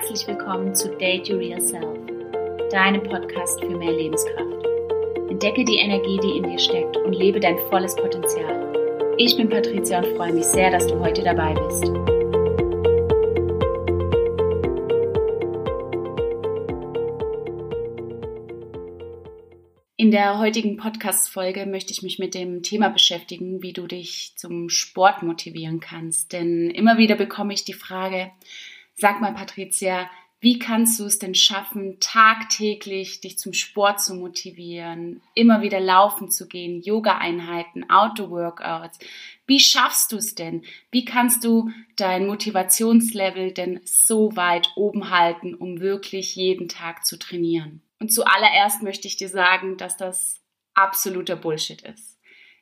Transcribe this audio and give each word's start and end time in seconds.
herzlich 0.00 0.28
willkommen 0.28 0.76
zu 0.76 0.96
Date 0.96 1.28
Your 1.28 1.40
Real 1.40 1.60
Self, 1.60 1.98
deinem 2.70 3.02
Podcast 3.02 3.60
für 3.60 3.76
mehr 3.76 3.90
Lebenskraft. 3.90 4.64
Entdecke 5.28 5.64
die 5.64 5.78
Energie, 5.78 6.20
die 6.22 6.36
in 6.36 6.44
dir 6.44 6.58
steckt 6.60 6.96
und 6.98 7.14
lebe 7.14 7.40
dein 7.40 7.58
volles 7.68 7.96
Potenzial. 7.96 9.16
Ich 9.18 9.36
bin 9.36 9.48
Patricia 9.48 9.98
und 9.98 10.16
freue 10.16 10.32
mich 10.32 10.44
sehr, 10.44 10.70
dass 10.70 10.86
du 10.86 11.00
heute 11.00 11.24
dabei 11.24 11.52
bist. 11.52 11.84
In 19.96 20.12
der 20.12 20.38
heutigen 20.38 20.76
Podcast-Folge 20.76 21.66
möchte 21.66 21.92
ich 21.92 22.04
mich 22.04 22.20
mit 22.20 22.34
dem 22.34 22.62
Thema 22.62 22.88
beschäftigen, 22.88 23.62
wie 23.62 23.72
du 23.72 23.88
dich 23.88 24.34
zum 24.36 24.68
Sport 24.68 25.24
motivieren 25.24 25.80
kannst. 25.80 26.32
Denn 26.32 26.70
immer 26.70 26.98
wieder 26.98 27.16
bekomme 27.16 27.52
ich 27.52 27.64
die 27.64 27.72
Frage, 27.72 28.30
Sag 29.00 29.20
mal, 29.20 29.32
Patricia, 29.32 30.10
wie 30.40 30.58
kannst 30.58 30.98
du 30.98 31.04
es 31.04 31.20
denn 31.20 31.36
schaffen, 31.36 31.98
tagtäglich 32.00 33.20
dich 33.20 33.38
zum 33.38 33.52
Sport 33.52 34.00
zu 34.00 34.14
motivieren, 34.14 35.20
immer 35.34 35.62
wieder 35.62 35.78
laufen 35.78 36.32
zu 36.32 36.48
gehen, 36.48 36.82
Yoga-Einheiten, 36.82 37.88
Outdoor-Workouts? 37.88 38.98
Wie 39.46 39.60
schaffst 39.60 40.10
du 40.10 40.16
es 40.16 40.34
denn? 40.34 40.64
Wie 40.90 41.04
kannst 41.04 41.44
du 41.44 41.70
dein 41.94 42.26
Motivationslevel 42.26 43.52
denn 43.52 43.80
so 43.84 44.34
weit 44.34 44.72
oben 44.74 45.10
halten, 45.10 45.54
um 45.54 45.78
wirklich 45.78 46.34
jeden 46.34 46.68
Tag 46.68 47.06
zu 47.06 47.20
trainieren? 47.20 47.82
Und 48.00 48.12
zuallererst 48.12 48.82
möchte 48.82 49.06
ich 49.06 49.16
dir 49.16 49.28
sagen, 49.28 49.76
dass 49.76 49.96
das 49.96 50.40
absoluter 50.74 51.36
Bullshit 51.36 51.82
ist. 51.82 52.18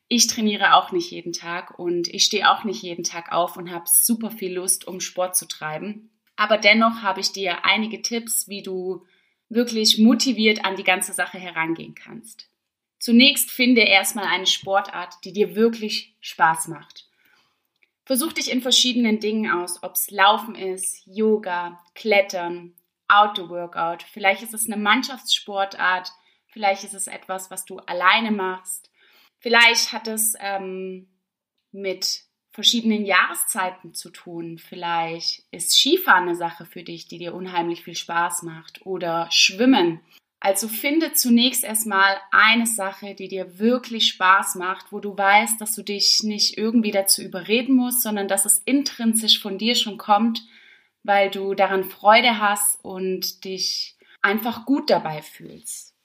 Ich 0.09 0.27
trainiere 0.27 0.75
auch 0.75 0.93
nicht 0.93 1.11
jeden 1.11 1.33
Tag 1.33 1.79
und 1.79 2.09
ich 2.09 2.25
stehe 2.25 2.51
auch 2.51 2.65
nicht 2.65 2.83
jeden 2.83 3.05
Tag 3.05 3.33
auf 3.33 3.57
und 3.57 3.71
habe 3.71 3.87
super 3.89 4.31
viel 4.31 4.55
Lust, 4.55 4.87
um 4.87 5.01
Sport 5.01 5.35
zu 5.35 5.49
treiben. 5.49 6.11
Aber 6.37 6.59
dennoch 6.59 7.03
habe 7.03 7.21
ich 7.21 7.33
dir 7.33 7.65
einige 7.65 8.03
Tipps, 8.03 8.49
wie 8.49 8.63
du 8.63 9.07
wirklich 9.49 9.99
motiviert 9.99 10.65
an 10.65 10.77
die 10.77 10.85
ganze 10.85 11.13
Sache 11.13 11.39
herangehen 11.39 11.95
kannst. 11.95 12.49
Zunächst 12.99 13.51
finde 13.51 13.83
erstmal 13.83 14.27
eine 14.27 14.47
Sportart, 14.47 15.15
die 15.25 15.33
dir 15.33 15.55
wirklich 15.55 16.15
Spaß 16.21 16.69
macht. 16.69 17.09
Versuch 18.05 18.33
dich 18.33 18.51
in 18.51 18.63
verschiedenen 18.63 19.21
Dingen 19.21 19.51
aus, 19.51 19.83
ob 19.83 19.95
es 19.95 20.11
Laufen 20.11 20.55
ist, 20.55 21.03
Yoga, 21.07 21.83
Klettern, 21.95 22.75
Outdoor-Workout. 23.09 24.03
Vielleicht 24.05 24.43
ist 24.43 24.55
es 24.55 24.67
eine 24.67 24.77
Mannschaftssportart, 24.77 26.13
vielleicht 26.49 26.85
ist 26.85 26.95
es 26.95 27.07
etwas, 27.07 27.51
was 27.51 27.65
du 27.65 27.79
alleine 27.79 28.31
machst. 28.31 28.91
Vielleicht 29.39 29.93
hat 29.93 30.09
es 30.09 30.35
ähm, 30.41 31.09
mit 31.73 32.26
verschiedenen 32.57 33.05
Jahreszeiten 33.05 33.93
zu 33.93 34.09
tun. 34.09 34.57
Vielleicht 34.57 35.45
ist 35.51 35.73
Skifahren 35.73 36.23
eine 36.23 36.37
Sache 36.37 36.65
für 36.65 36.83
dich, 36.83 37.07
die 37.07 37.19
dir 37.19 37.35
unheimlich 37.35 37.85
viel 37.85 37.95
Spaß 37.95 38.45
macht 38.45 38.85
oder 38.87 39.29
Schwimmen. 39.31 40.01
Also 40.41 40.67
finde 40.67 41.13
zunächst 41.13 41.65
erstmal 41.65 42.17
eine 42.31 42.67
Sache, 42.67 43.15
die 43.15 43.29
dir 43.29 43.59
wirklich 43.59 44.09
Spaß 44.09 44.55
macht, 44.55 44.91
wo 44.91 45.01
du 45.01 45.17
weißt, 45.17 45.61
dass 45.61 45.75
du 45.75 45.83
dich 45.83 46.23
nicht 46.23 46.57
irgendwie 46.57 46.93
dazu 46.93 47.21
überreden 47.21 47.77
musst, 47.77 48.03
sondern 48.03 48.27
dass 48.27 48.47
es 48.47 48.63
intrinsisch 48.65 49.39
von 49.43 49.59
dir 49.59 49.75
schon 49.75 49.99
kommt, 49.99 50.43
weil 51.03 51.31
du 51.31 51.53
daran 51.53 51.85
Freude 51.85 52.41
hast 52.41 52.83
und 52.83 53.45
dich 53.45 53.99
einfach 54.23 54.65
gut 54.65 54.89
dabei 54.89 55.21
fühlst. 55.21 55.96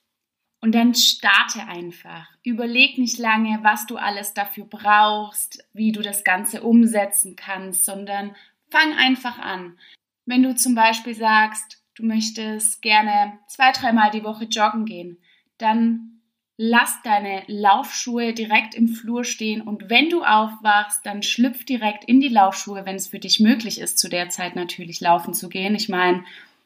Und 0.61 0.73
dann 0.75 0.93
starte 0.93 1.67
einfach. 1.67 2.27
Überleg 2.43 2.99
nicht 2.99 3.17
lange, 3.17 3.59
was 3.63 3.87
du 3.87 3.97
alles 3.97 4.35
dafür 4.35 4.65
brauchst, 4.65 5.65
wie 5.73 5.91
du 5.91 6.01
das 6.01 6.23
Ganze 6.23 6.61
umsetzen 6.61 7.35
kannst, 7.35 7.83
sondern 7.83 8.35
fang 8.69 8.93
einfach 8.93 9.39
an. 9.39 9.77
Wenn 10.25 10.43
du 10.43 10.55
zum 10.55 10.75
Beispiel 10.75 11.15
sagst, 11.15 11.83
du 11.95 12.05
möchtest 12.05 12.81
gerne 12.83 13.39
zwei, 13.47 13.71
dreimal 13.71 14.11
die 14.11 14.23
Woche 14.23 14.45
joggen 14.45 14.85
gehen, 14.85 15.17
dann 15.57 16.11
lass 16.57 17.01
deine 17.01 17.43
Laufschuhe 17.47 18.33
direkt 18.33 18.75
im 18.75 18.87
Flur 18.87 19.23
stehen 19.23 19.61
und 19.61 19.89
wenn 19.89 20.09
du 20.09 20.23
aufwachst, 20.23 21.03
dann 21.03 21.23
schlüpf 21.23 21.65
direkt 21.65 22.05
in 22.05 22.21
die 22.21 22.27
Laufschuhe, 22.27 22.85
wenn 22.85 22.97
es 22.97 23.07
für 23.07 23.17
dich 23.17 23.39
möglich 23.39 23.81
ist, 23.81 23.97
zu 23.97 24.09
der 24.09 24.29
Zeit 24.29 24.55
natürlich 24.55 25.01
laufen 25.01 25.33
zu 25.33 25.49
gehen. 25.49 25.73
Ich 25.73 25.89
meine, 25.89 26.23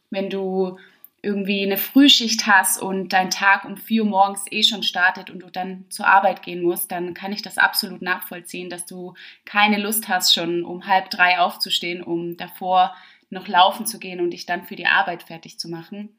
wenn 0.10 0.30
du 0.30 0.78
irgendwie 1.26 1.64
eine 1.64 1.78
Frühschicht 1.78 2.46
hast 2.46 2.80
und 2.80 3.12
dein 3.12 3.32
Tag 3.32 3.66
um 3.66 3.78
vier 3.78 4.04
Uhr 4.04 4.10
morgens 4.10 4.46
eh 4.52 4.62
schon 4.62 4.84
startet 4.84 5.32
und 5.32 5.40
du 5.40 5.50
dann 5.50 5.86
zur 5.90 6.06
Arbeit 6.06 6.44
gehen 6.44 6.62
musst, 6.62 6.92
dann 6.92 7.16
kann 7.16 7.34
ich 7.34 7.42
das 7.42 7.58
absolut 7.58 8.02
nachvollziehen, 8.02 8.70
dass 8.70 8.86
du 8.86 9.16
keine 9.44 9.80
Lust 9.80 10.08
hast, 10.08 10.34
schon 10.34 10.64
um 10.64 10.86
halb 10.86 11.10
drei 11.10 11.40
aufzustehen, 11.40 12.04
um 12.04 12.38
davor 12.38 12.96
noch 13.32 13.48
laufen 13.48 13.88
zu 13.88 13.98
gehen 13.98 14.22
und 14.22 14.32
dich 14.32 14.46
dann 14.46 14.66
für 14.66 14.76
die 14.76 14.86
Arbeit 14.86 15.24
fertig 15.24 15.60
zu 15.60 15.68
machen. 15.68 16.16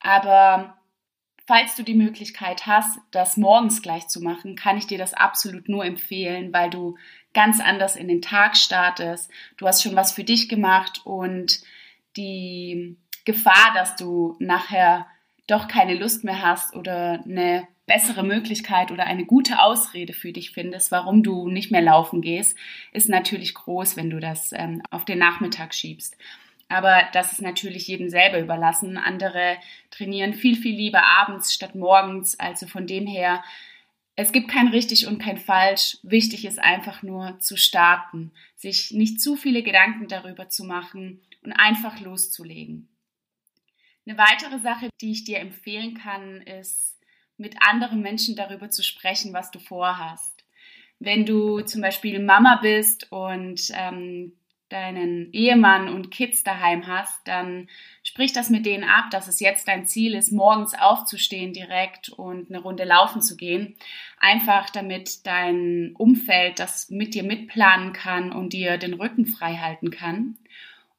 Aber 0.00 0.76
falls 1.46 1.74
du 1.74 1.82
die 1.82 1.94
Möglichkeit 1.94 2.66
hast, 2.66 2.98
das 3.12 3.38
morgens 3.38 3.80
gleich 3.80 4.06
zu 4.08 4.20
machen, 4.20 4.54
kann 4.54 4.76
ich 4.76 4.86
dir 4.86 4.98
das 4.98 5.14
absolut 5.14 5.68
nur 5.68 5.84
empfehlen, 5.84 6.52
weil 6.52 6.68
du 6.68 6.96
ganz 7.32 7.60
anders 7.60 7.96
in 7.96 8.06
den 8.06 8.20
Tag 8.20 8.56
startest. 8.56 9.30
Du 9.56 9.66
hast 9.66 9.82
schon 9.82 9.96
was 9.96 10.12
für 10.12 10.24
dich 10.24 10.50
gemacht 10.50 11.00
und 11.04 11.60
die 12.16 12.96
Gefahr, 13.26 13.74
dass 13.74 13.96
du 13.96 14.36
nachher 14.38 15.06
doch 15.46 15.68
keine 15.68 15.94
Lust 15.94 16.24
mehr 16.24 16.40
hast 16.40 16.74
oder 16.74 17.22
eine 17.24 17.68
bessere 17.86 18.24
Möglichkeit 18.24 18.90
oder 18.90 19.04
eine 19.04 19.26
gute 19.26 19.60
Ausrede 19.60 20.12
für 20.12 20.32
dich 20.32 20.50
findest, 20.50 20.90
warum 20.90 21.22
du 21.22 21.48
nicht 21.48 21.70
mehr 21.70 21.82
laufen 21.82 22.20
gehst, 22.20 22.56
ist 22.92 23.08
natürlich 23.08 23.54
groß, 23.54 23.96
wenn 23.96 24.10
du 24.10 24.18
das 24.18 24.52
ähm, 24.52 24.82
auf 24.90 25.04
den 25.04 25.18
Nachmittag 25.18 25.74
schiebst. 25.74 26.16
Aber 26.68 27.02
das 27.12 27.32
ist 27.32 27.42
natürlich 27.42 27.86
jedem 27.86 28.08
selber 28.08 28.40
überlassen. 28.40 28.98
Andere 28.98 29.56
trainieren 29.90 30.34
viel, 30.34 30.56
viel 30.56 30.74
lieber 30.74 31.04
abends 31.04 31.54
statt 31.54 31.76
morgens. 31.76 32.38
Also 32.40 32.66
von 32.66 32.88
dem 32.88 33.06
her, 33.06 33.44
es 34.16 34.32
gibt 34.32 34.48
kein 34.48 34.68
richtig 34.68 35.06
und 35.06 35.18
kein 35.18 35.38
falsch. 35.38 35.98
Wichtig 36.02 36.44
ist 36.44 36.58
einfach 36.58 37.04
nur 37.04 37.38
zu 37.38 37.56
starten, 37.56 38.32
sich 38.56 38.90
nicht 38.90 39.20
zu 39.20 39.36
viele 39.36 39.62
Gedanken 39.62 40.08
darüber 40.08 40.48
zu 40.48 40.64
machen 40.64 41.20
und 41.44 41.52
einfach 41.52 42.00
loszulegen. 42.00 42.88
Eine 44.06 44.18
weitere 44.18 44.58
Sache, 44.60 44.88
die 45.00 45.10
ich 45.10 45.24
dir 45.24 45.40
empfehlen 45.40 45.94
kann, 45.94 46.40
ist, 46.42 46.96
mit 47.38 47.56
anderen 47.60 48.00
Menschen 48.00 48.36
darüber 48.36 48.70
zu 48.70 48.82
sprechen, 48.82 49.32
was 49.32 49.50
du 49.50 49.58
vorhast. 49.58 50.44
Wenn 50.98 51.26
du 51.26 51.60
zum 51.60 51.82
Beispiel 51.82 52.22
Mama 52.22 52.60
bist 52.62 53.10
und 53.10 53.70
ähm, 53.74 54.32
deinen 54.68 55.32
Ehemann 55.32 55.88
und 55.88 56.10
Kids 56.10 56.42
daheim 56.42 56.86
hast, 56.86 57.26
dann 57.26 57.68
sprich 58.02 58.32
das 58.32 58.48
mit 58.48 58.64
denen 58.64 58.84
ab, 58.84 59.10
dass 59.10 59.28
es 59.28 59.40
jetzt 59.40 59.68
dein 59.68 59.86
Ziel 59.86 60.14
ist, 60.14 60.32
morgens 60.32 60.74
aufzustehen 60.74 61.52
direkt 61.52 62.08
und 62.08 62.48
eine 62.48 62.60
Runde 62.60 62.84
laufen 62.84 63.20
zu 63.20 63.36
gehen. 63.36 63.76
Einfach 64.18 64.70
damit 64.70 65.26
dein 65.26 65.94
Umfeld 65.96 66.58
das 66.58 66.90
mit 66.90 67.14
dir 67.14 67.22
mitplanen 67.24 67.92
kann 67.92 68.32
und 68.32 68.52
dir 68.52 68.78
den 68.78 68.94
Rücken 68.94 69.26
frei 69.26 69.56
halten 69.56 69.90
kann. 69.90 70.38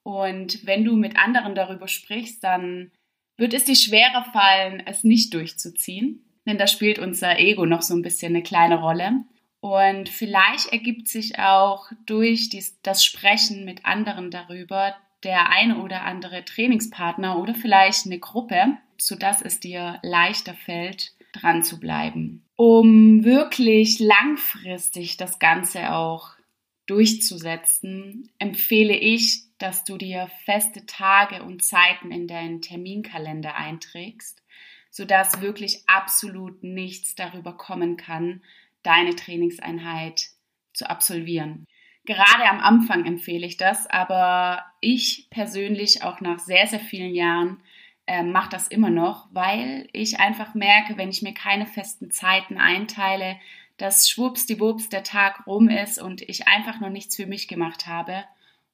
Und 0.04 0.66
wenn 0.66 0.86
du 0.86 0.96
mit 0.96 1.18
anderen 1.18 1.56
darüber 1.56 1.88
sprichst, 1.90 2.44
dann 2.44 2.92
wird 3.38 3.54
es 3.54 3.66
dir 3.66 3.76
schwerer 3.76 4.26
fallen, 4.34 4.84
es 4.86 5.04
nicht 5.04 5.34
durchzuziehen. 5.34 6.24
Denn 6.46 6.58
da 6.58 6.68
spielt 6.68 7.00
unser 7.00 7.40
Ego 7.40 7.66
noch 7.66 7.82
so 7.82 7.94
ein 7.94 8.02
bisschen 8.02 8.34
eine 8.34 8.44
kleine 8.44 8.80
Rolle. 8.80 9.24
Und 9.60 10.10
vielleicht 10.10 10.72
ergibt 10.72 11.08
sich 11.08 11.40
auch 11.40 11.88
durch 12.06 12.50
dies, 12.50 12.80
das 12.82 13.04
Sprechen 13.04 13.66
mit 13.66 13.86
anderen 13.86 14.32
darüber 14.32 14.96
der 15.24 15.50
eine 15.50 15.82
oder 15.82 16.04
andere 16.04 16.46
Trainingspartner 16.46 17.40
oder 17.40 17.56
vielleicht 17.56 18.06
eine 18.06 18.20
Gruppe, 18.20 18.78
sodass 18.98 19.42
es 19.42 19.60
dir 19.60 20.00
leichter 20.04 20.54
fällt, 20.54 21.14
dran 21.34 21.64
zu 21.64 21.80
bleiben. 21.80 22.44
Um 22.56 23.24
wirklich 23.24 24.00
langfristig 24.00 25.18
das 25.18 25.40
Ganze 25.40 25.94
auch 25.94 26.37
durchzusetzen, 26.88 28.30
empfehle 28.40 28.96
ich, 28.96 29.44
dass 29.60 29.84
du 29.84 29.98
dir 29.98 30.30
feste 30.46 30.86
Tage 30.86 31.44
und 31.44 31.64
Zeiten 31.64 32.12
in 32.12 32.28
deinen 32.28 32.62
Terminkalender 32.62 33.56
einträgst, 33.56 34.44
sodass 34.90 35.42
wirklich 35.42 35.84
absolut 35.88 36.64
nichts 36.64 37.16
darüber 37.16 37.54
kommen 37.54 37.98
kann, 37.98 38.42
deine 38.84 39.16
Trainingseinheit 39.16 40.30
zu 40.74 40.90
absolvieren. 40.90 41.66
Gerade 42.06 42.46
am 42.50 42.60
Anfang 42.60 43.06
empfehle 43.06 43.46
ich 43.46 43.58
das, 43.58 43.86
aber 43.88 44.64
ich 44.80 45.28
persönlich 45.30 46.04
auch 46.04 46.22
nach 46.22 46.40
sehr, 46.40 46.66
sehr 46.68 46.80
vielen 46.80 47.14
Jahren 47.14 47.62
äh, 48.06 48.24
mache 48.24 48.50
das 48.50 48.70
immer 48.70 48.90
noch, 48.90 49.28
weil 49.32 49.90
ich 49.92 50.20
einfach 50.22 50.54
merke, 50.56 50.98
wenn 50.98 51.10
ich 51.10 51.22
mir 51.22 51.34
keine 51.34 51.66
festen 51.66 52.10
Zeiten 52.10 52.58
einteile, 52.58 53.38
dass 53.78 54.10
schwuppsdiwupps 54.10 54.90
der 54.90 55.04
Tag 55.04 55.46
rum 55.48 55.70
ist 55.70 56.02
und 56.02 56.22
ich 56.22 56.48
einfach 56.48 56.80
noch 56.80 56.90
nichts 56.90 57.16
für 57.16 57.28
mich 57.28 57.48
gemacht 57.48 57.88
habe. 57.88 58.24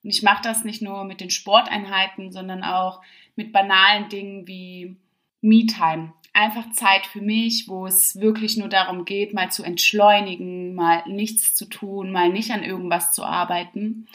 Und 0.02 0.10
ich 0.10 0.22
mache 0.22 0.42
das 0.42 0.64
nicht 0.64 0.82
nur 0.82 1.04
mit 1.04 1.20
den 1.20 1.30
Sporteinheiten, 1.30 2.32
sondern 2.32 2.62
auch 2.62 3.00
mit 3.36 3.52
banalen 3.52 4.08
Dingen 4.08 4.46
wie 4.46 4.96
Me-Time. 5.40 6.12
Einfach 6.32 6.70
Zeit 6.72 7.06
für 7.06 7.20
mich, 7.20 7.68
wo 7.68 7.86
es 7.86 8.18
wirklich 8.20 8.56
nur 8.56 8.68
darum 8.68 9.04
geht, 9.04 9.34
mal 9.34 9.50
zu 9.50 9.62
entschleunigen, 9.62 10.74
mal 10.74 11.04
nichts 11.06 11.54
zu 11.54 11.66
tun, 11.66 12.10
mal 12.10 12.28
nicht 12.30 12.50
an 12.50 12.64
irgendwas 12.64 13.12
zu 13.12 13.24
arbeiten. 13.24 14.06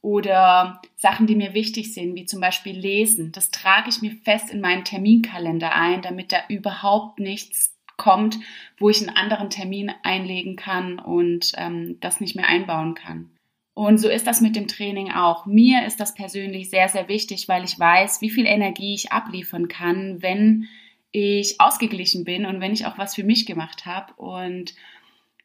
oder 0.00 0.80
Sachen, 0.96 1.26
die 1.26 1.34
mir 1.34 1.54
wichtig 1.54 1.92
sind, 1.92 2.14
wie 2.14 2.24
zum 2.24 2.40
Beispiel 2.40 2.76
Lesen. 2.76 3.32
Das 3.32 3.50
trage 3.50 3.88
ich 3.88 4.00
mir 4.00 4.12
fest 4.24 4.50
in 4.50 4.60
meinen 4.60 4.84
Terminkalender 4.84 5.74
ein, 5.74 6.02
damit 6.02 6.32
da 6.32 6.38
überhaupt 6.48 7.18
nichts 7.18 7.74
kommt, 7.98 8.38
wo 8.78 8.88
ich 8.88 9.06
einen 9.06 9.14
anderen 9.14 9.50
Termin 9.50 9.92
einlegen 10.02 10.56
kann 10.56 10.98
und 10.98 11.52
ähm, 11.56 11.98
das 12.00 12.22
nicht 12.22 12.34
mehr 12.34 12.48
einbauen 12.48 12.94
kann. 12.94 13.30
Und 13.74 13.98
so 13.98 14.08
ist 14.08 14.26
das 14.26 14.40
mit 14.40 14.56
dem 14.56 14.66
Training 14.66 15.12
auch. 15.12 15.46
Mir 15.46 15.86
ist 15.86 16.00
das 16.00 16.14
persönlich 16.14 16.70
sehr, 16.70 16.88
sehr 16.88 17.06
wichtig, 17.06 17.46
weil 17.46 17.62
ich 17.62 17.78
weiß, 17.78 18.20
wie 18.22 18.30
viel 18.30 18.46
Energie 18.46 18.94
ich 18.94 19.12
abliefern 19.12 19.68
kann, 19.68 20.20
wenn 20.22 20.66
ich 21.12 21.60
ausgeglichen 21.60 22.24
bin 22.24 22.44
und 22.46 22.60
wenn 22.60 22.72
ich 22.72 22.86
auch 22.86 22.98
was 22.98 23.14
für 23.14 23.24
mich 23.24 23.46
gemacht 23.46 23.86
habe. 23.86 24.14
Und 24.14 24.74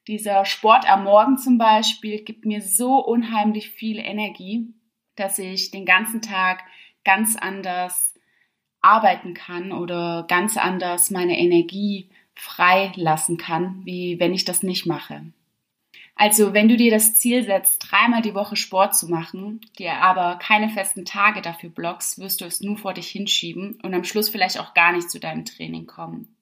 dieser 0.08 0.46
Sport 0.46 0.90
am 0.90 1.04
Morgen 1.04 1.38
zum 1.38 1.58
Beispiel 1.58 2.24
gibt 2.24 2.46
mir 2.46 2.62
so 2.62 2.98
unheimlich 3.06 3.70
viel 3.70 4.00
Energie, 4.00 4.74
dass 5.16 5.38
ich 5.38 5.72
den 5.72 5.86
ganzen 5.86 6.22
Tag 6.22 6.64
ganz 7.06 7.36
anders 7.36 8.14
arbeiten 8.82 9.34
kann 9.34 9.72
oder 9.72 10.26
ganz 10.28 10.58
anders 10.58 11.12
meine 11.12 11.38
Energie 11.40 12.10
freilassen 12.36 13.38
kann, 13.38 13.82
wie 13.86 14.20
wenn 14.20 14.34
ich 14.34 14.46
das 14.46 14.64
nicht 14.64 14.86
mache. 14.86 15.22
Also 16.16 16.54
wenn 16.54 16.70
du 16.70 16.78
dir 16.78 16.92
das 16.92 17.16
Ziel 17.16 17.44
setzt, 17.44 17.92
dreimal 17.92 18.22
die 18.22 18.36
Woche 18.36 18.56
Sport 18.56 18.96
zu 18.96 19.08
machen, 19.10 19.62
dir 19.80 19.96
aber 19.96 20.38
keine 20.38 20.70
festen 20.70 21.06
Tage 21.06 21.42
dafür 21.42 21.70
blockst, 21.70 22.20
wirst 22.20 22.42
du 22.42 22.46
es 22.46 22.62
nur 22.62 22.78
vor 22.78 22.94
dich 22.94 23.08
hinschieben 23.08 23.80
und 23.82 23.94
am 23.94 24.04
Schluss 24.04 24.30
vielleicht 24.30 24.60
auch 24.60 24.74
gar 24.74 24.92
nicht 24.92 25.10
zu 25.10 25.20
deinem 25.20 25.46
Training 25.46 25.88
kommen. 25.88 26.36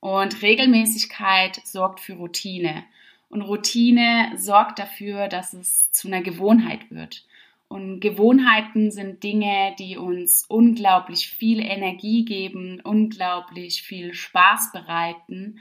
Und 0.00 0.42
Regelmäßigkeit 0.42 1.60
sorgt 1.64 2.00
für 2.00 2.14
Routine. 2.14 2.84
Und 3.30 3.42
Routine 3.42 4.32
sorgt 4.36 4.78
dafür, 4.78 5.28
dass 5.28 5.54
es 5.54 5.90
zu 5.90 6.08
einer 6.08 6.22
Gewohnheit 6.22 6.90
wird. 6.90 7.24
Und 7.68 8.00
Gewohnheiten 8.00 8.90
sind 8.90 9.22
Dinge, 9.22 9.74
die 9.78 9.98
uns 9.98 10.46
unglaublich 10.48 11.28
viel 11.28 11.60
Energie 11.60 12.24
geben, 12.24 12.80
unglaublich 12.82 13.82
viel 13.82 14.14
Spaß 14.14 14.72
bereiten 14.72 15.60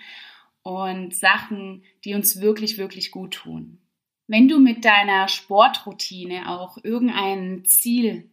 und 0.64 1.14
Sachen, 1.14 1.84
die 2.06 2.14
uns 2.14 2.40
wirklich, 2.40 2.78
wirklich 2.78 3.12
gut 3.12 3.34
tun. 3.34 3.80
Wenn 4.28 4.48
du 4.48 4.60
mit 4.60 4.86
deiner 4.86 5.28
Sportroutine 5.28 6.50
auch 6.50 6.78
irgendein 6.84 7.66
Ziel 7.66 8.30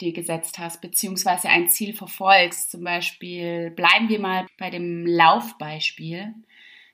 dir 0.00 0.12
gesetzt 0.12 0.58
hast, 0.58 0.80
beziehungsweise 0.80 1.48
ein 1.48 1.68
Ziel 1.68 1.92
verfolgst, 1.92 2.70
zum 2.70 2.84
Beispiel 2.84 3.70
bleiben 3.70 4.08
wir 4.08 4.18
mal 4.18 4.46
bei 4.58 4.70
dem 4.70 5.06
Laufbeispiel, 5.06 6.34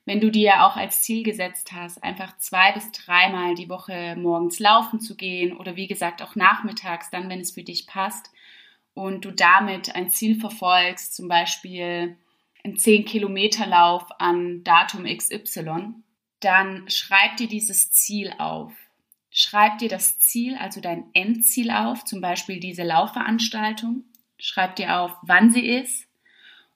wenn 0.06 0.20
du 0.20 0.30
dir 0.30 0.64
auch 0.64 0.76
als 0.76 1.02
Ziel 1.02 1.24
gesetzt 1.24 1.72
hast, 1.72 2.02
einfach 2.02 2.38
zwei 2.38 2.72
bis 2.72 2.92
dreimal 2.92 3.56
die 3.56 3.68
Woche 3.68 4.14
morgens 4.16 4.60
laufen 4.60 5.00
zu 5.00 5.16
gehen 5.16 5.56
oder 5.56 5.74
wie 5.74 5.88
gesagt 5.88 6.22
auch 6.22 6.36
nachmittags, 6.36 7.10
dann 7.10 7.28
wenn 7.28 7.40
es 7.40 7.50
für 7.50 7.64
dich 7.64 7.88
passt 7.88 8.30
und 8.94 9.24
du 9.24 9.32
damit 9.32 9.96
ein 9.96 10.08
Ziel 10.08 10.38
verfolgst, 10.38 11.14
zum 11.14 11.26
Beispiel 11.26 12.16
einen 12.64 12.76
10-Kilometer-Lauf 12.76 14.04
an 14.20 14.62
Datum 14.62 15.04
XY, 15.04 15.94
dann 16.38 16.88
schreib 16.88 17.36
dir 17.36 17.48
dieses 17.48 17.90
Ziel 17.90 18.32
auf. 18.38 18.72
Schreib 19.30 19.78
dir 19.78 19.88
das 19.88 20.18
Ziel, 20.18 20.56
also 20.56 20.80
dein 20.80 21.10
Endziel 21.14 21.70
auf, 21.70 22.04
zum 22.04 22.20
Beispiel 22.20 22.60
diese 22.60 22.84
Laufveranstaltung. 22.84 24.04
Schreib 24.38 24.76
dir 24.76 25.00
auf, 25.00 25.12
wann 25.22 25.50
sie 25.50 25.66
ist 25.66 26.06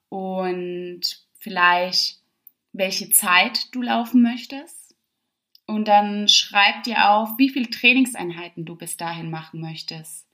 und 0.08 1.00
vielleicht 1.38 2.19
welche 2.72 3.10
Zeit 3.10 3.74
du 3.74 3.82
laufen 3.82 4.22
möchtest. 4.22 4.94
Und 5.66 5.86
dann 5.86 6.28
schreib 6.28 6.82
dir 6.82 7.10
auf, 7.10 7.30
wie 7.38 7.50
viele 7.50 7.70
Trainingseinheiten 7.70 8.64
du 8.64 8.76
bis 8.76 8.96
dahin 8.96 9.30
machen 9.30 9.60
möchtest 9.60 10.26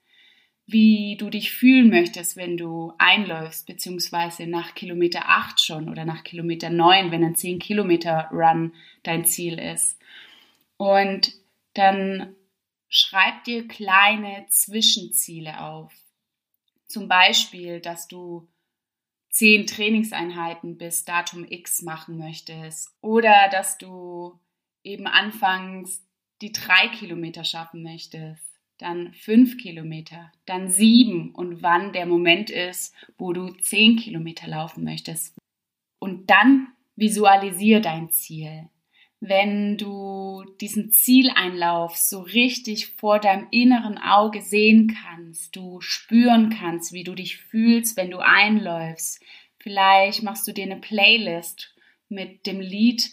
wie 0.67 1.17
du 1.17 1.31
dich 1.31 1.53
fühlen 1.53 1.88
möchtest, 1.88 2.37
wenn 2.37 2.56
du 2.56 2.93
einläufst, 2.99 3.67
beziehungsweise 3.67 4.47
nach 4.47 4.75
Kilometer 4.75 5.29
8 5.29 5.61
schon 5.61 5.88
oder 5.88 6.05
nach 6.05 6.25
Kilometer 6.25 6.71
9, 6.71 7.12
wenn 7.12 7.25
ein 7.25 7.37
10 7.37 7.61
Kilometer 7.61 8.29
Run 8.33 8.75
dein 9.05 9.25
Ziel 9.25 9.59
ist. 9.61 9.97
Und 10.77 11.33
dann 11.75 12.35
schreib 12.88 13.44
dir 13.44 13.69
kleine 13.69 14.47
Zwischenziele 14.49 15.61
auf. 15.61 15.93
Zum 16.88 17.06
Beispiel, 17.06 17.81
dass 17.81 18.09
du 18.09 18.49
10 19.37 19.67
Trainingseinheiten 19.67 20.79
bis 20.79 21.05
Datum 21.05 21.44
X 21.49 21.83
machen 21.83 22.17
möchtest 22.17 22.97
oder 23.00 23.49
dass 23.50 23.79
du 23.79 24.38
eben 24.83 25.06
anfangs 25.06 26.03
die 26.41 26.53
drei 26.53 26.88
Kilometer 26.88 27.44
schaffen 27.44 27.83
möchtest 27.83 28.47
dann 28.79 29.12
fünf 29.15 29.56
Kilometer, 29.56 30.31
dann 30.44 30.69
sieben 30.69 31.35
und 31.35 31.62
wann 31.62 31.93
der 31.93 32.06
Moment 32.06 32.50
ist, 32.50 32.94
wo 33.19 33.33
du 33.33 33.49
zehn 33.49 33.97
Kilometer 33.97 34.47
laufen 34.49 34.85
möchtest. 34.85 35.35
Und 35.99 36.31
dann 36.31 36.69
visualisiere 36.94 37.81
dein 37.81 38.11
Ziel. 38.11 38.69
Wenn 39.20 39.78
du 39.78 40.44
diesen 40.60 40.90
Zieleinlauf 40.90 41.96
so 41.96 42.20
richtig 42.20 42.88
vor 42.96 43.18
deinem 43.18 43.48
inneren 43.50 43.98
Auge 43.98 44.42
sehen 44.42 44.94
kannst, 45.02 45.56
du 45.56 45.80
spüren 45.80 46.50
kannst, 46.50 46.92
wie 46.92 47.04
du 47.04 47.14
dich 47.14 47.38
fühlst, 47.38 47.96
wenn 47.96 48.10
du 48.10 48.18
einläufst. 48.18 49.22
Vielleicht 49.58 50.22
machst 50.22 50.46
du 50.46 50.52
dir 50.52 50.64
eine 50.64 50.76
Playlist 50.76 51.74
mit 52.08 52.46
dem 52.46 52.60
Lied, 52.60 53.10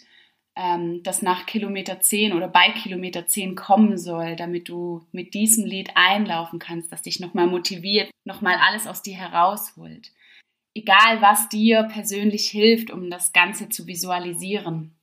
ähm, 0.56 1.02
das 1.02 1.22
nach 1.22 1.46
Kilometer 1.46 2.00
10 2.00 2.32
oder 2.32 2.48
bei 2.48 2.70
Kilometer 2.70 3.26
10 3.26 3.54
kommen 3.54 3.98
soll, 3.98 4.36
damit 4.36 4.68
du 4.68 5.06
mit 5.10 5.34
diesem 5.34 5.64
Lied 5.64 5.90
einlaufen 5.94 6.58
kannst, 6.58 6.92
das 6.92 7.02
dich 7.02 7.18
nochmal 7.18 7.46
motiviert, 7.46 8.10
nochmal 8.24 8.56
alles 8.60 8.86
aus 8.86 9.02
dir 9.02 9.16
herausholt. 9.16 10.12
Egal, 10.74 11.22
was 11.22 11.48
dir 11.48 11.84
persönlich 11.84 12.48
hilft, 12.48 12.90
um 12.90 13.10
das 13.10 13.32
Ganze 13.32 13.68
zu 13.68 13.86
visualisieren. 13.86 14.94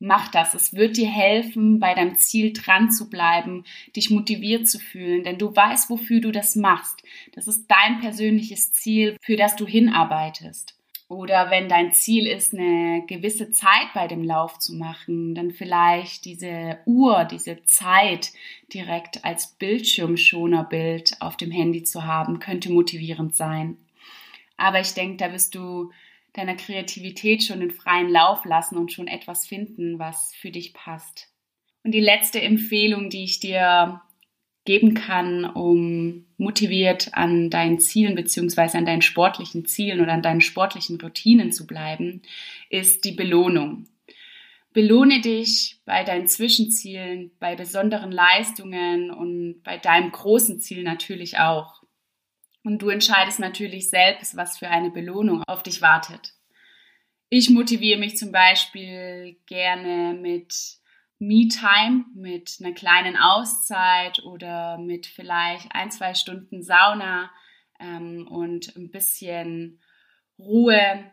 Mach 0.00 0.30
das. 0.30 0.54
Es 0.54 0.74
wird 0.74 0.96
dir 0.96 1.08
helfen, 1.08 1.80
bei 1.80 1.92
deinem 1.94 2.16
Ziel 2.16 2.52
dran 2.52 2.90
zu 2.90 3.10
bleiben, 3.10 3.64
dich 3.96 4.10
motiviert 4.10 4.68
zu 4.68 4.78
fühlen, 4.78 5.24
denn 5.24 5.38
du 5.38 5.54
weißt, 5.54 5.90
wofür 5.90 6.20
du 6.20 6.30
das 6.30 6.54
machst. 6.54 7.02
Das 7.34 7.48
ist 7.48 7.66
dein 7.68 8.00
persönliches 8.00 8.72
Ziel, 8.72 9.16
für 9.20 9.36
das 9.36 9.56
du 9.56 9.66
hinarbeitest. 9.66 10.76
Oder 11.08 11.50
wenn 11.50 11.70
dein 11.70 11.92
Ziel 11.92 12.26
ist, 12.26 12.54
eine 12.54 13.02
gewisse 13.06 13.50
Zeit 13.50 13.88
bei 13.94 14.06
dem 14.06 14.22
Lauf 14.22 14.58
zu 14.58 14.74
machen, 14.74 15.34
dann 15.34 15.52
vielleicht 15.52 16.26
diese 16.26 16.78
Uhr, 16.84 17.24
diese 17.24 17.64
Zeit 17.64 18.30
direkt 18.72 19.24
als 19.24 19.56
Bildschirmschonerbild 19.58 21.16
auf 21.20 21.38
dem 21.38 21.50
Handy 21.50 21.82
zu 21.82 22.04
haben, 22.04 22.40
könnte 22.40 22.70
motivierend 22.70 23.34
sein. 23.34 23.78
Aber 24.58 24.80
ich 24.80 24.92
denke, 24.92 25.16
da 25.16 25.32
wirst 25.32 25.54
du 25.54 25.90
deiner 26.32 26.54
Kreativität 26.54 27.42
schon 27.42 27.60
den 27.60 27.70
freien 27.70 28.08
Lauf 28.08 28.44
lassen 28.44 28.76
und 28.76 28.92
schon 28.92 29.08
etwas 29.08 29.46
finden, 29.46 29.98
was 29.98 30.34
für 30.34 30.50
dich 30.50 30.72
passt. 30.74 31.28
Und 31.82 31.92
die 31.92 32.00
letzte 32.00 32.40
Empfehlung, 32.40 33.10
die 33.10 33.24
ich 33.24 33.40
dir 33.40 34.02
geben 34.64 34.92
kann, 34.92 35.46
um 35.46 36.26
motiviert 36.36 37.14
an 37.14 37.48
deinen 37.48 37.80
Zielen 37.80 38.14
beziehungsweise 38.14 38.76
an 38.76 38.84
deinen 38.84 39.00
sportlichen 39.00 39.64
Zielen 39.64 40.00
oder 40.00 40.12
an 40.12 40.20
deinen 40.20 40.42
sportlichen 40.42 41.00
Routinen 41.00 41.52
zu 41.52 41.66
bleiben, 41.66 42.20
ist 42.68 43.06
die 43.06 43.12
Belohnung. 43.12 43.86
Belohne 44.74 45.22
dich 45.22 45.78
bei 45.86 46.04
deinen 46.04 46.28
Zwischenzielen, 46.28 47.30
bei 47.40 47.56
besonderen 47.56 48.12
Leistungen 48.12 49.10
und 49.10 49.62
bei 49.64 49.78
deinem 49.78 50.12
großen 50.12 50.60
Ziel 50.60 50.82
natürlich 50.82 51.38
auch. 51.38 51.77
Und 52.64 52.82
du 52.82 52.88
entscheidest 52.88 53.38
natürlich 53.38 53.88
selbst, 53.88 54.36
was 54.36 54.58
für 54.58 54.68
eine 54.68 54.90
Belohnung 54.90 55.42
auf 55.46 55.62
dich 55.62 55.80
wartet. 55.80 56.34
Ich 57.30 57.50
motiviere 57.50 57.98
mich 57.98 58.16
zum 58.16 58.32
Beispiel 58.32 59.36
gerne 59.46 60.18
mit 60.18 60.78
Me-Time 61.18 62.04
mit 62.14 62.58
einer 62.60 62.72
kleinen 62.72 63.16
Auszeit 63.16 64.20
oder 64.24 64.78
mit 64.78 65.06
vielleicht 65.06 65.66
ein, 65.72 65.90
zwei 65.90 66.14
Stunden 66.14 66.62
Sauna 66.62 67.30
ähm, 67.80 68.28
und 68.28 68.76
ein 68.76 68.90
bisschen 68.90 69.80
Ruhe, 70.38 71.04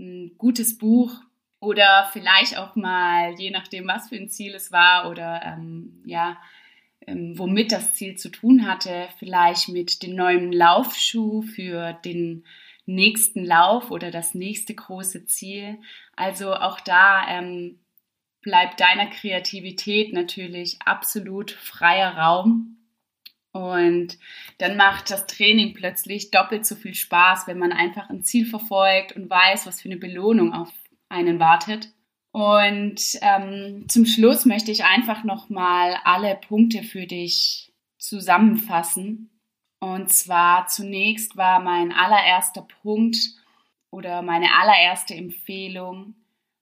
ein 0.00 0.34
gutes 0.38 0.76
Buch 0.76 1.14
oder 1.60 2.08
vielleicht 2.12 2.58
auch 2.58 2.74
mal, 2.74 3.34
je 3.38 3.50
nachdem, 3.50 3.86
was 3.86 4.08
für 4.08 4.16
ein 4.16 4.28
Ziel 4.28 4.54
es 4.54 4.72
war 4.72 5.08
oder 5.08 5.40
ähm, 5.44 6.02
ja, 6.04 6.36
womit 7.06 7.72
das 7.72 7.94
Ziel 7.94 8.16
zu 8.16 8.30
tun 8.30 8.66
hatte, 8.66 9.08
vielleicht 9.18 9.68
mit 9.68 10.02
dem 10.02 10.14
neuen 10.14 10.52
Laufschuh 10.52 11.42
für 11.42 11.92
den 12.04 12.44
nächsten 12.86 13.44
Lauf 13.44 13.90
oder 13.90 14.10
das 14.10 14.34
nächste 14.34 14.74
große 14.74 15.26
Ziel. 15.26 15.78
Also 16.16 16.54
auch 16.54 16.80
da 16.80 17.26
ähm, 17.28 17.78
bleibt 18.42 18.80
deiner 18.80 19.06
Kreativität 19.06 20.12
natürlich 20.12 20.78
absolut 20.84 21.50
freier 21.50 22.16
Raum. 22.16 22.76
Und 23.52 24.18
dann 24.58 24.76
macht 24.76 25.10
das 25.10 25.26
Training 25.26 25.74
plötzlich 25.74 26.30
doppelt 26.30 26.66
so 26.66 26.74
viel 26.74 26.94
Spaß, 26.94 27.46
wenn 27.46 27.58
man 27.58 27.72
einfach 27.72 28.10
ein 28.10 28.24
Ziel 28.24 28.46
verfolgt 28.46 29.12
und 29.12 29.30
weiß, 29.30 29.66
was 29.66 29.80
für 29.80 29.88
eine 29.88 29.96
Belohnung 29.96 30.52
auf 30.52 30.72
einen 31.08 31.38
wartet. 31.38 31.88
Und 32.34 33.00
ähm, 33.22 33.84
zum 33.86 34.06
Schluss 34.06 34.44
möchte 34.44 34.72
ich 34.72 34.84
einfach 34.84 35.22
nochmal 35.22 36.00
alle 36.02 36.34
Punkte 36.34 36.82
für 36.82 37.06
dich 37.06 37.72
zusammenfassen. 37.96 39.30
Und 39.78 40.10
zwar 40.10 40.66
zunächst 40.66 41.36
war 41.36 41.60
mein 41.60 41.92
allererster 41.92 42.62
Punkt 42.82 43.16
oder 43.90 44.22
meine 44.22 44.48
allererste 44.60 45.14
Empfehlung, 45.14 46.16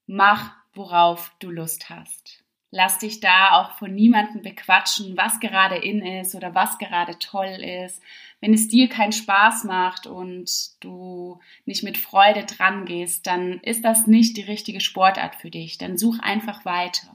mach, 0.06 0.54
worauf 0.74 1.32
du 1.38 1.48
Lust 1.48 1.88
hast. 1.88 2.41
Lass 2.74 2.98
dich 2.98 3.20
da 3.20 3.60
auch 3.60 3.72
von 3.76 3.94
niemandem 3.94 4.40
bequatschen, 4.40 5.14
was 5.14 5.40
gerade 5.40 5.76
in 5.76 6.00
ist 6.00 6.34
oder 6.34 6.54
was 6.54 6.78
gerade 6.78 7.18
toll 7.18 7.62
ist. 7.62 8.02
Wenn 8.40 8.54
es 8.54 8.66
dir 8.66 8.88
keinen 8.88 9.12
Spaß 9.12 9.64
macht 9.64 10.06
und 10.06 10.50
du 10.80 11.38
nicht 11.66 11.82
mit 11.82 11.98
Freude 11.98 12.44
dran 12.44 12.86
gehst, 12.86 13.26
dann 13.26 13.60
ist 13.60 13.84
das 13.84 14.06
nicht 14.06 14.38
die 14.38 14.42
richtige 14.42 14.80
Sportart 14.80 15.34
für 15.34 15.50
dich. 15.50 15.76
Dann 15.76 15.98
such 15.98 16.18
einfach 16.20 16.64
weiter. 16.64 17.14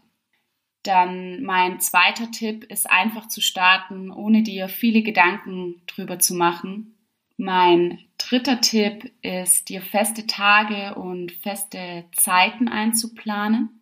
Dann 0.83 1.41
mein 1.41 1.79
zweiter 1.79 2.29
Tipp 2.29 2.63
ist 2.65 2.87
einfach 2.87 3.27
zu 3.27 3.41
starten, 3.41 4.11
ohne 4.11 4.43
dir 4.43 4.69
viele 4.69 5.01
Gedanken 5.01 5.81
drüber 5.87 6.19
zu 6.19 6.35
machen. 6.35 6.95
Mein 7.35 8.05
dritter 8.19 8.61
Tipp 8.61 9.11
ist, 9.23 9.69
dir 9.69 9.81
feste 9.81 10.27
Tage 10.27 10.93
und 10.93 11.31
feste 11.31 12.05
Zeiten 12.11 12.67
einzuplanen. 12.67 13.76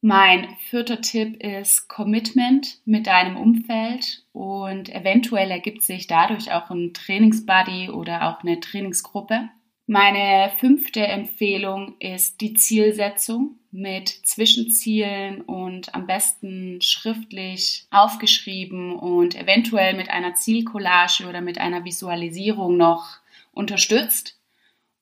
Mein 0.00 0.56
vierter 0.70 1.00
Tipp 1.00 1.42
ist 1.42 1.88
Commitment 1.88 2.78
mit 2.84 3.08
deinem 3.08 3.36
Umfeld 3.36 4.22
und 4.32 4.94
eventuell 4.94 5.50
ergibt 5.50 5.82
sich 5.82 6.06
dadurch 6.06 6.52
auch 6.52 6.70
ein 6.70 6.94
Trainingsbuddy 6.94 7.90
oder 7.90 8.28
auch 8.28 8.44
eine 8.44 8.60
Trainingsgruppe. 8.60 9.48
Meine 9.88 10.52
fünfte 10.58 11.04
Empfehlung 11.04 11.96
ist 11.98 12.40
die 12.42 12.54
Zielsetzung 12.54 13.58
mit 13.72 14.08
Zwischenzielen 14.08 15.40
und 15.40 15.92
am 15.96 16.06
besten 16.06 16.80
schriftlich 16.80 17.86
aufgeschrieben 17.90 18.94
und 18.96 19.34
eventuell 19.34 19.96
mit 19.96 20.10
einer 20.10 20.34
Zielcollage 20.34 21.26
oder 21.28 21.40
mit 21.40 21.58
einer 21.58 21.84
Visualisierung 21.84 22.76
noch 22.76 23.18
unterstützt. 23.50 24.38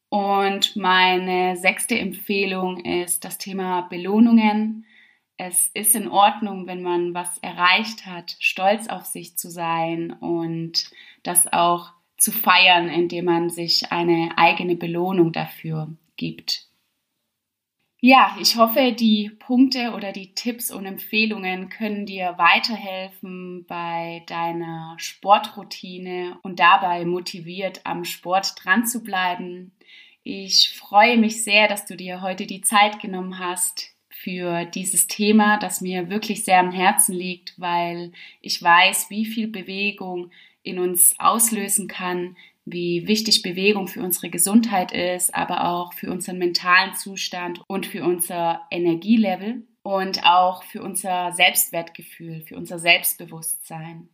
Und 0.09 0.77
meine 0.77 1.57
sechste 1.59 1.99
Empfehlung 1.99 2.83
ist 2.83 3.27
das 3.27 3.37
Thema 3.37 3.83
Belohnungen. 3.83 4.86
Es 5.39 5.69
ist 5.75 5.95
in 5.95 6.09
Ordnung, 6.09 6.67
wenn 6.67 6.83
man 6.83 7.13
was 7.13 7.37
erreicht 7.39 8.07
hat, 8.07 8.37
stolz 8.39 8.89
auf 8.89 9.05
sich 9.05 9.37
zu 9.37 9.51
sein 9.51 10.13
und 10.13 10.91
das 11.23 11.53
auch 11.53 11.93
zu 12.17 12.33
feiern, 12.33 12.89
indem 12.89 13.27
man 13.27 13.51
sich 13.51 13.93
eine 13.93 14.31
eigene 14.37 14.77
Belohnung 14.77 15.33
dafür 15.33 15.95
gibt. 16.17 16.67
Ja, 18.01 18.37
ich 18.41 18.57
hoffe, 18.57 18.93
die 18.93 19.31
Punkte 19.31 19.93
oder 19.93 20.13
die 20.13 20.35
Tipps 20.35 20.71
und 20.71 20.87
Empfehlungen 20.87 21.69
können 21.71 22.07
dir 22.07 22.35
weiterhelfen 22.39 23.67
bei 23.67 24.23
deiner 24.27 24.95
Sportroutine 24.99 26.39
und 26.43 26.61
dabei 26.61 27.05
motiviert 27.05 27.81
am 27.85 28.05
Sport 28.05 28.55
dran 28.63 28.87
zu 28.87 29.03
bleiben. 29.03 29.73
Ich 30.23 30.75
freue 30.79 31.19
mich 31.19 31.43
sehr, 31.43 31.69
dass 31.69 31.87
du 31.87 31.97
dir 31.97 32.23
heute 32.23 32.47
die 32.47 32.61
Zeit 32.61 33.01
genommen 33.01 33.39
hast 33.39 33.96
für 34.27 34.65
dieses 34.65 35.07
Thema, 35.07 35.57
das 35.57 35.81
mir 35.81 36.11
wirklich 36.11 36.45
sehr 36.45 36.59
am 36.59 36.73
Herzen 36.73 37.15
liegt, 37.15 37.55
weil 37.61 38.11
ich 38.41 38.61
weiß, 38.61 39.09
wie 39.09 39.25
viel 39.25 39.47
Bewegung 39.47 40.33
in 40.65 40.81
uns 40.81 41.15
auslösen 41.21 41.87
kann, 41.87 42.37
wie 42.65 43.07
wichtig 43.07 43.43
Bewegung 43.43 43.87
für 43.87 44.03
unsere 44.03 44.29
Gesundheit 44.29 44.91
ist, 44.91 45.33
aber 45.33 45.69
auch 45.69 45.93
für 45.93 46.11
unseren 46.11 46.39
mentalen 46.39 46.93
Zustand 46.95 47.61
und 47.69 47.87
für 47.87 48.03
unser 48.03 48.63
Energielevel 48.73 49.63
und 49.85 50.27
auch 50.27 50.65
für 50.65 50.83
unser 50.83 51.31
Selbstwertgefühl, 51.31 52.41
für 52.41 52.57
unser 52.57 52.81
Selbstbewusstsein. 52.81 54.09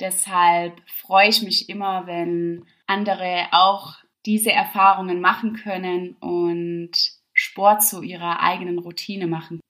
Deshalb 0.00 0.82
freue 0.86 1.30
ich 1.30 1.40
mich 1.40 1.70
immer, 1.70 2.06
wenn 2.06 2.66
andere 2.86 3.46
auch 3.52 3.94
diese 4.26 4.52
Erfahrungen 4.52 5.22
machen 5.22 5.54
können 5.54 6.12
und 6.20 7.23
Sport 7.44 7.82
zu 7.82 8.02
ihrer 8.02 8.40
eigenen 8.40 8.78
Routine 8.78 9.26
machen. 9.26 9.60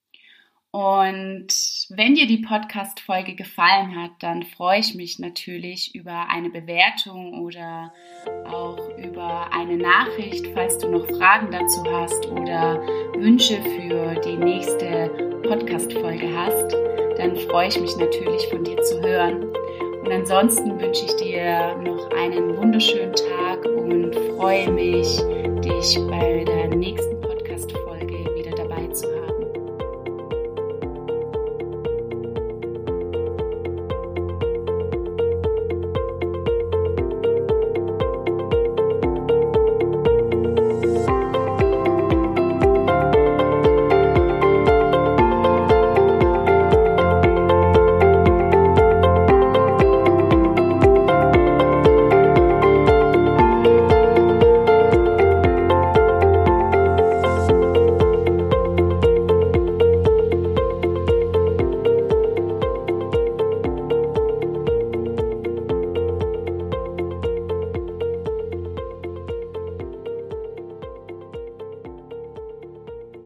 Und 0.71 1.47
wenn 1.89 2.15
dir 2.15 2.27
die 2.27 2.39
Podcast-Folge 2.45 3.35
gefallen 3.35 3.95
hat, 3.95 4.11
dann 4.19 4.43
freue 4.43 4.79
ich 4.79 4.93
mich 4.93 5.19
natürlich 5.19 5.95
über 5.95 6.27
eine 6.29 6.49
Bewertung 6.49 7.39
oder 7.41 7.93
auch 8.45 8.89
über 8.97 9.53
eine 9.53 9.77
Nachricht, 9.77 10.47
falls 10.53 10.77
du 10.77 10.89
noch 10.89 11.07
Fragen 11.07 11.49
dazu 11.51 11.83
hast 11.89 12.25
oder 12.27 12.81
Wünsche 13.15 13.61
für 13.61 14.19
die 14.19 14.35
nächste 14.35 15.41
Podcast-Folge 15.47 16.35
hast. 16.35 16.73
Dann 17.17 17.37
freue 17.49 17.69
ich 17.69 17.79
mich 17.79 17.95
natürlich 17.95 18.45
von 18.49 18.65
dir 18.65 18.81
zu 18.81 19.01
hören. 19.01 19.45
Und 20.01 20.11
ansonsten 20.11 20.79
wünsche 20.79 21.05
ich 21.05 21.15
dir 21.15 21.77
noch 21.77 22.09
einen 22.11 22.57
wunderschönen 22.57 23.15
Tag 23.15 23.63
und 23.65 24.13
freue 24.37 24.69
mich, 24.71 25.17
dich 25.61 25.97
bei 26.09 26.43
der 26.43 26.75
nächsten 26.75 27.14